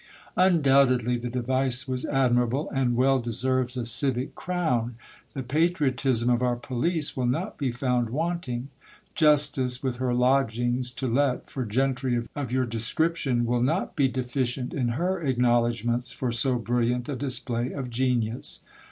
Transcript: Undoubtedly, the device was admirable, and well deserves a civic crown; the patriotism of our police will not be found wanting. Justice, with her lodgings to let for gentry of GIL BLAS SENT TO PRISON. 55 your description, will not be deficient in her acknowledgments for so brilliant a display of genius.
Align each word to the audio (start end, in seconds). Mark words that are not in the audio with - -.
Undoubtedly, 0.35 1.15
the 1.15 1.29
device 1.29 1.87
was 1.87 2.05
admirable, 2.07 2.71
and 2.71 2.95
well 2.95 3.19
deserves 3.19 3.77
a 3.77 3.85
civic 3.85 4.33
crown; 4.33 4.95
the 5.35 5.43
patriotism 5.43 6.27
of 6.27 6.41
our 6.41 6.55
police 6.55 7.15
will 7.15 7.27
not 7.27 7.55
be 7.55 7.71
found 7.71 8.09
wanting. 8.09 8.69
Justice, 9.13 9.83
with 9.83 9.97
her 9.97 10.11
lodgings 10.11 10.89
to 10.89 11.07
let 11.07 11.51
for 11.51 11.63
gentry 11.65 12.15
of 12.15 12.23
GIL 12.23 12.29
BLAS 12.33 12.33
SENT 12.33 12.33
TO 12.33 12.33
PRISON. 12.33 12.73
55 12.73 12.73
your 12.73 12.79
description, 12.79 13.45
will 13.45 13.61
not 13.61 13.95
be 13.95 14.07
deficient 14.07 14.73
in 14.73 14.87
her 14.97 15.21
acknowledgments 15.21 16.11
for 16.11 16.31
so 16.31 16.55
brilliant 16.57 17.07
a 17.07 17.15
display 17.15 17.71
of 17.71 17.91
genius. 17.91 18.61